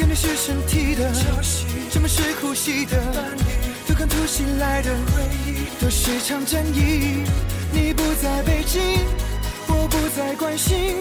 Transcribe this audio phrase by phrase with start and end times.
[0.00, 1.12] 见的是身体的
[1.90, 2.96] 什么是呼吸的？
[3.86, 7.22] 都看突袭来的回忆，都是场战役。
[7.70, 8.80] 你不在北京，
[9.68, 10.96] 我不再关心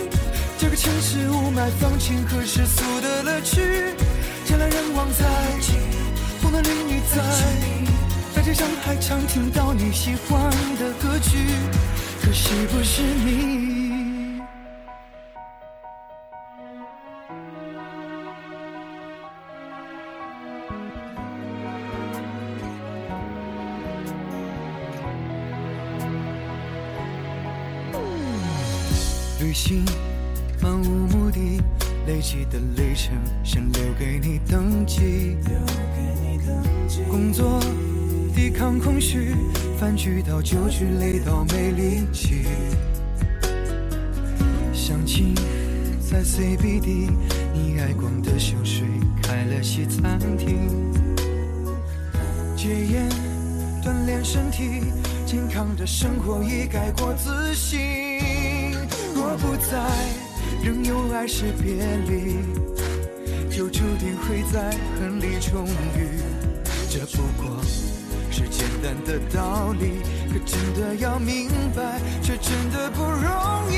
[0.57, 3.61] 这个城市雾霾、放晴和世俗的乐趣。
[4.49, 5.25] 人来人往在，
[6.41, 7.23] 风男绿女在，
[8.35, 11.37] 大街上还常听到你喜欢的歌曲，
[12.21, 13.68] 可惜不是你。
[29.39, 29.85] 旅行
[30.61, 31.61] 漫无目的，
[32.05, 35.37] 累积的里程先留给你登记。
[37.09, 37.57] 工作
[38.35, 39.33] 抵抗空虚，
[39.79, 42.47] 饭局到酒局累到没力气。
[44.73, 45.33] 相亲
[46.01, 47.09] 在 CBD，
[47.53, 48.85] 你爱逛的秀水
[49.23, 50.69] 开了西餐厅。
[52.57, 53.09] 戒烟
[53.81, 54.83] 锻炼身体，
[55.25, 58.28] 健康的生活已改过自新。
[59.13, 59.77] 若不在，
[60.63, 61.75] 仍有爱是别
[62.07, 62.37] 离，
[63.49, 65.65] 就注定会在恨里重
[65.95, 66.21] 遇。
[66.89, 67.61] 这不过
[68.31, 73.75] 是简单的道理，可真的要明白，却真的不容易。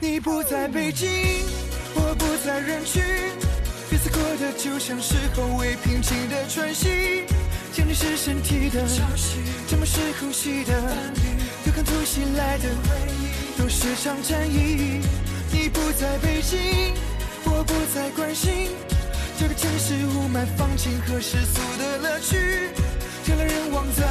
[0.00, 1.08] 你不在北京，
[1.94, 3.02] 我不在人群，
[3.88, 7.24] 彼此过得就像是后未平静的喘息。
[7.72, 10.72] 想你是身体的沉默是呼吸的
[11.82, 15.00] 看突袭来的回忆，都是场战役。
[15.50, 16.94] 你不在北京，
[17.44, 18.68] 我不再关心
[19.36, 22.70] 这个城市雾霾、放晴和世俗的乐趣。
[23.26, 24.06] 人来人往在，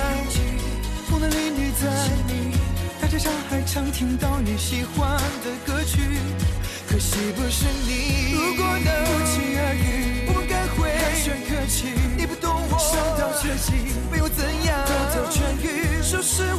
[1.09, 1.87] 风男绿女在，
[2.99, 6.19] 大街上还常听到你喜欢的歌曲，
[6.89, 8.33] 可惜不是你。
[8.33, 11.88] 如果能不期而遇，我们该会寒暄客气。
[12.17, 16.03] 你不懂我，伤到绝境，没有怎样，早早痊愈。
[16.03, 16.50] 说实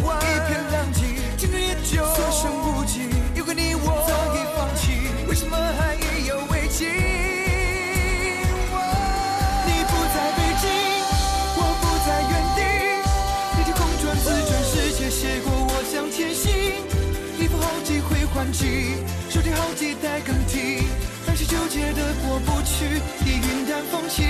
[18.62, 18.94] 回换季，
[19.28, 20.84] 手机好几代更替，
[21.26, 24.24] 那些纠结的过不去已云淡风轻。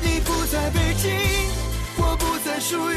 [0.00, 1.10] 你不在北京，
[1.98, 2.96] 我不再属于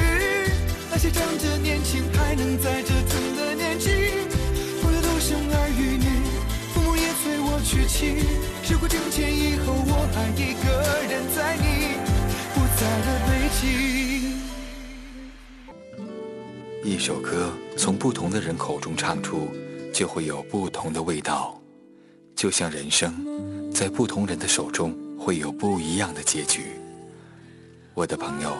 [0.89, 3.89] 那些长着年轻还能在折腾的年纪。
[4.81, 6.07] 朋友都生儿育女，
[6.73, 8.23] 父母也催我娶妻。
[8.63, 10.65] 时过境迁以后，我还一个
[11.11, 11.99] 人在你
[12.53, 13.29] 不在的北
[13.59, 13.63] 京。
[16.83, 19.49] 一首歌从不同的人口中唱出，
[19.95, 21.57] 就会有不同的味道。
[22.35, 23.15] 就像人生，
[23.71, 26.73] 在不同人的手中会有不一样的结局。
[27.93, 28.51] 我的朋友，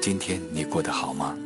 [0.00, 1.36] 今天你过得好吗？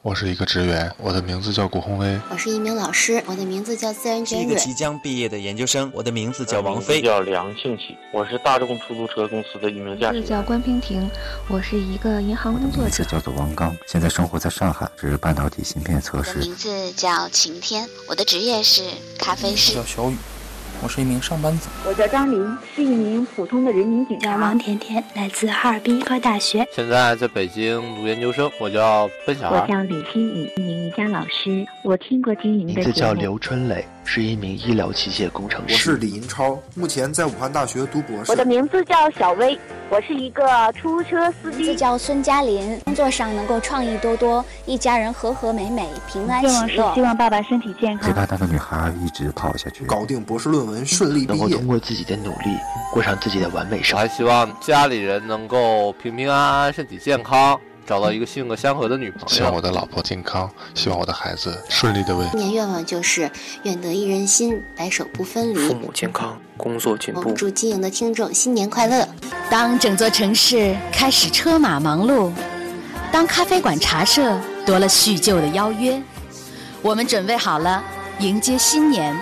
[0.00, 2.20] 我是一个职员，我的名字叫古红威。
[2.30, 4.54] 我是一名老师，我的名字叫自然是一个。
[4.54, 7.02] 即将毕业的研究生，我的名字叫王菲。
[7.02, 10.26] 叫梁庆喜，我是大众出租车公司的一名驾驶员。
[10.26, 11.10] 叫关平婷，
[11.48, 12.82] 我是一个银行工作者。
[12.82, 16.38] 名字叫做王刚，现在生活在上海，是半导体芯片测我的试。
[16.38, 18.84] 名字叫晴天，我的职业是
[19.18, 19.82] 咖啡师叫。
[19.82, 20.16] 小雨，
[20.82, 21.68] 我是一名上班族。
[21.86, 24.58] 我叫张琳，是一名普通的人民警察叫王。
[24.58, 26.66] 甜甜，来自哈尔滨医科大学。
[26.72, 29.60] 现在在北京读研究生，我叫奔小孩。
[29.60, 31.66] 我叫李新宇，一名瑜伽老师。
[31.82, 33.12] 我听过经营的名字叫。
[33.18, 35.74] 刘春磊，是一名医疗器械工程师。
[35.74, 38.30] 我是李银超，目前在武汉大学读博士。
[38.30, 39.58] 我的名字叫小薇，
[39.90, 46.52] 我是一个出租车司机，叫孙嘉林，工作上能够创意多多，一家人和和美美，平安喜乐。
[46.52, 48.08] 愿望是希望爸爸身体健康。
[48.08, 52.56] 只怕他的女孩一直跑下去，搞定博士论文，顺利毕业，能够通过自己的努力
[52.90, 54.02] 过上自己的完美生活。
[54.02, 57.60] 还希望家里人能够平平安安，身体健康。
[57.88, 62.22] 找到一个性格相合的女朋友，希望我的老婆健康，希望我的孩子顺利的为。
[62.32, 63.30] 新年愿望就是
[63.62, 65.56] 愿得一人心，白首不分离。
[65.56, 67.32] 父母健康，工作进步。
[67.32, 69.08] 祝经营的听众新年快乐。
[69.48, 72.30] 当整座城市开始车马忙碌，
[73.10, 75.98] 当咖啡馆茶社多了叙旧的邀约，
[76.82, 77.82] 我们准备好了
[78.18, 79.18] 迎接新年。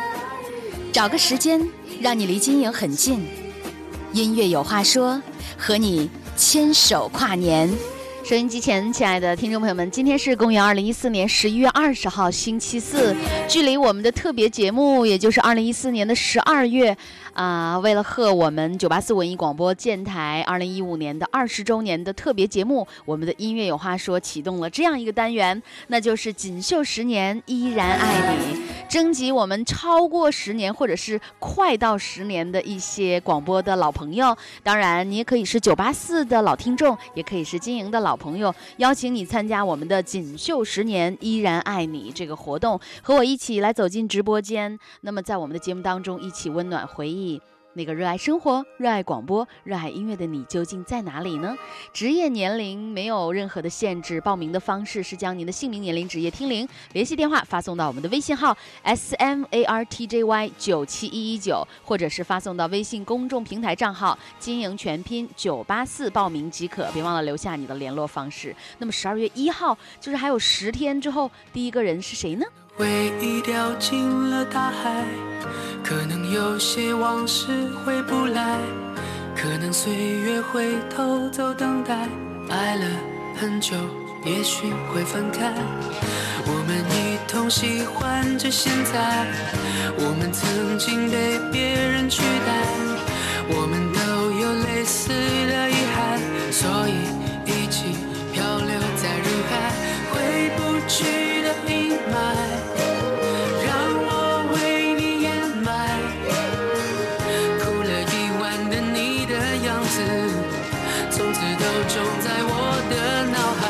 [0.92, 1.64] 找个时间，
[2.00, 3.28] 让你离经营很近。
[4.12, 5.22] 音乐有话说，
[5.56, 7.72] 和你牵手跨年。
[8.26, 13.14] 收音机前，亲爱的听众朋友们，今天是公元二零一四年十一月二十号，星期四，
[13.46, 16.96] 距离我们的特别节目，也就是二零一四年的十二月。
[17.34, 28.58] 啊，为了贺我们九八四文艺广播建台二零一五年的二十周年的特别节目，我们的音乐有话说启动了这样一个单元，那就是锦绣十年依然爱你，
[28.88, 47.40] 征集我们超过十年或者是快到十年的一些广播的老朋友，当然你也可以是九八四的老听众，也可以是经营的老朋友，邀请你参加我们的锦绣十年依然爱你这个活动，和我一起来走进直播间，那么在我们的节目当中一起温暖回忆。
[47.76, 51.54] 那个热爱生活、热爱广播、热爱音乐的你究竟在哪里呢？
[51.92, 66.90] 职业年龄没有任何的限制，报名的方式是将您的姓名、年龄、职业听龄、联系电话发送到我们的微信号 s m a r t j y 九七一一九，或者是发送到微信公众平台账号“经营全拼九八四”报名即可。
[66.94, 68.56] 别忘了留下你的联络方式。
[68.78, 72.46] 那么十二月一号，就是还有十天之后，第一个人是谁呢？
[72.76, 75.02] 回忆掉进了大海，
[75.82, 77.46] 可能有些往事
[77.82, 78.58] 回不来，
[79.34, 82.06] 可能岁月会偷走等待，
[82.50, 82.84] 爱了
[83.40, 83.74] 很久，
[84.26, 85.54] 也许会分开。
[86.44, 89.26] 我们一同喜欢着现在，
[89.96, 92.62] 我们曾经被别人取代，
[93.48, 96.20] 我们都有类似的遗憾，
[96.52, 96.92] 所以
[97.46, 97.96] 一起
[98.34, 99.72] 漂流在人海，
[100.12, 101.25] 回不去。
[109.66, 110.00] 样子
[111.10, 112.50] 从此都种在我
[112.88, 113.62] 的脑海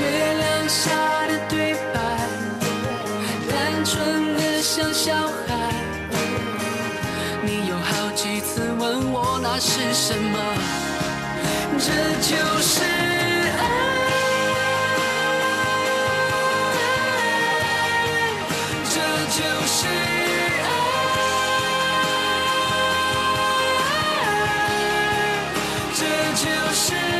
[0.00, 0.02] 月
[0.34, 0.90] 亮下
[1.28, 1.96] 的对白
[3.48, 5.72] 单纯的像小孩
[7.40, 10.36] 你有好几次问我那是什么
[11.78, 11.86] 这
[12.20, 12.82] 就是
[13.58, 13.62] 爱
[18.90, 18.96] 这
[19.38, 20.07] 就是。
[26.40, 27.17] 就是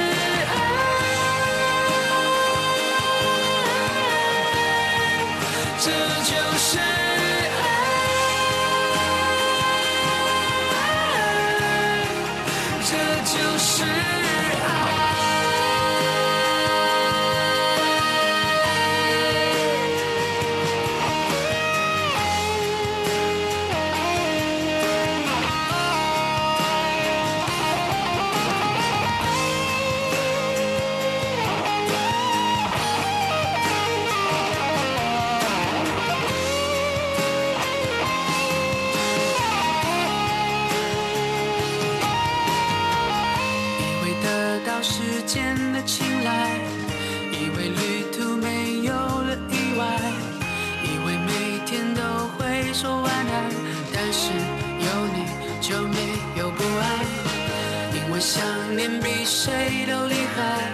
[59.18, 60.70] 比谁都厉害，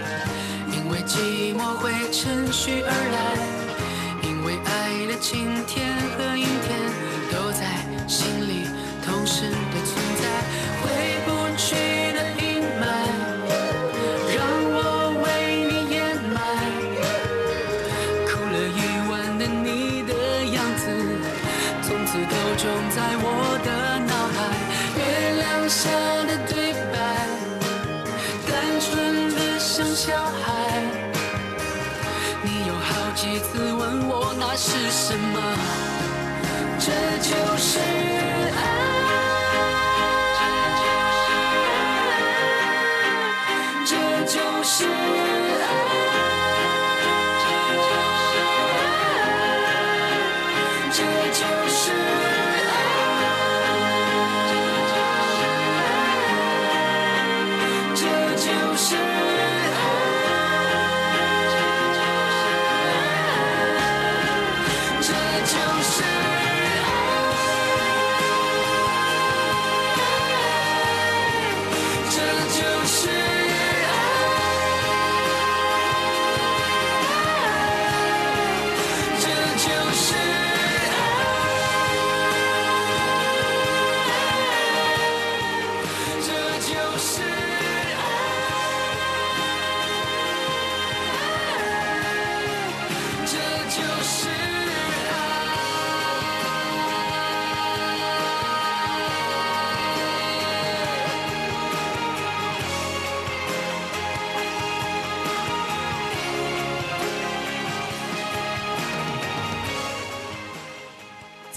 [0.71, 3.17] 因为寂寞会趁虚而来，
[4.29, 6.79] 因为爱的晴天和阴天
[7.33, 7.65] 都在
[8.07, 8.69] 心里
[9.03, 11.13] 同时的存在。
[29.66, 30.83] 像小孩
[32.42, 35.40] 你有好几次问我那是什么
[36.78, 36.92] 这
[37.23, 38.44] 就是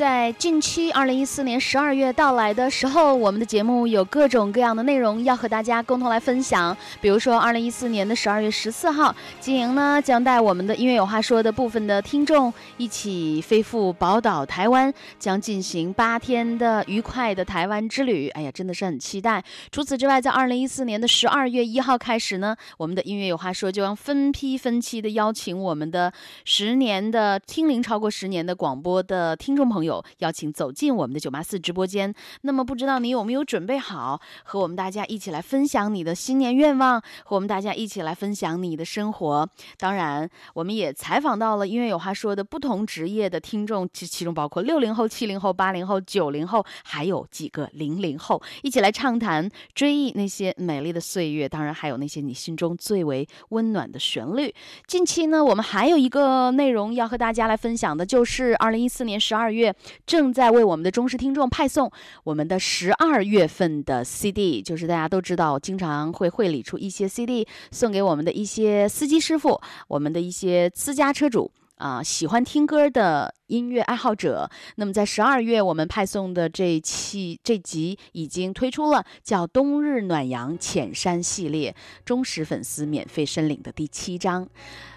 [0.08, 6.76] 在近期，二零一四年十二月到来的时候，我们的节目有各种各样的内容要和大家共同来分享。
[7.02, 18.30] 比如说，二零一四年的十二月十四号，金莹呢将带我们的音乐有话说的部分的听众一起飞赴宝岛台湾，将进行八天的愉快的台湾之旅。
[18.30, 19.44] 哎呀，真的是很期待。
[19.74, 26.14] 除此之外，在二零一四年的十二月一号开始呢，我们的音乐有话说就将分批分期的邀请我们的
[26.46, 29.97] 十年的听龄超过十年的广播的听众朋友。
[30.20, 39.50] 邀请走进我们的九八四直播间，那么不知道你有没有准备好和我们大家一起来分享你的新年愿望，和我们大家一起来分享你的生活。
[39.78, 51.48] 当然，我们也采访到了音乐有话说的不同职业的听众，其其中包括六零后、七零后、八零后、九零后，还有几个零零后，一起来畅谈追忆那些美丽的岁月。
[51.48, 54.54] 当然，还有那些你心中最为温暖的旋律。
[54.86, 59.74] 近期呢，我们还有一个内容要和大家来分享的，就是二零一四年十二月。
[60.06, 61.92] 正在为我们的忠实听众派送
[62.24, 71.52] 我们的十二月份的 CD，就是大家都知道，经常会会理出一些 CD 送给我们的一些司机师傅，我们的一些私家车主。
[71.78, 74.50] 啊，喜欢听歌的音乐爱好者。
[74.76, 81.72] 那么在十二月，我们派送的这期这集已经推出了，叫《冬日暖阳浅山系列》，
[82.04, 84.48] 忠实粉丝免费申领的第七章。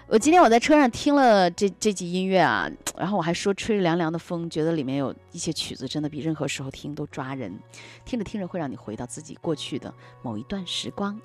[0.07, 7.59] 我今天我在车上听了这这集音乐啊，然后我还说吹着凉凉的风，觉得里面有一些曲子真的比任何时候听都抓人，
[8.03, 11.21] 听着听着会让你回到自己过去的某一段时光。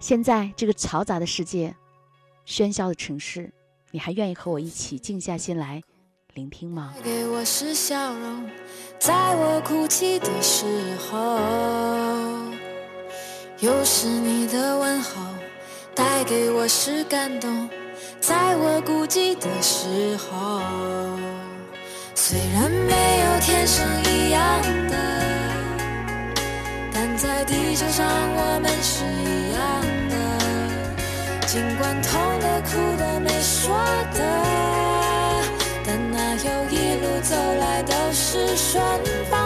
[0.00, 1.76] 现在这个嘈杂的世界，
[2.44, 3.52] 喧嚣的城市，
[3.92, 5.82] 你还愿意和我一起静下心来
[6.34, 6.94] 聆听吗？
[7.02, 8.48] 给我是笑容，
[9.00, 10.64] 在我哭泣的时
[11.10, 11.40] 候，
[13.58, 15.20] 又是你的问候，
[15.92, 17.68] 带给我是感动。
[18.20, 20.60] 在我孤寂的时候，
[22.14, 24.94] 虽然没有天生一样的，
[26.92, 30.14] 但在地球上我们是一样的。
[31.46, 33.39] 尽管痛的、哭的、没
[33.70, 33.78] 说
[34.14, 34.20] 的，
[35.86, 38.82] 但哪有一路走来都是顺
[39.30, 39.39] 风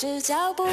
[0.00, 0.66] 只脚步。